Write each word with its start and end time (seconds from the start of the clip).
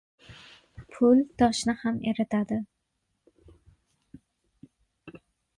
•Pul 0.93 1.19
toshni 1.41 1.75
ham 1.83 1.99
eritadi. 2.13 2.59